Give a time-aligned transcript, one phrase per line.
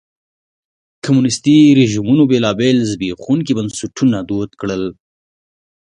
[1.03, 4.83] کمونیستي رژیمونو بېلابېل زبېښونکي بنسټونه دود کړل.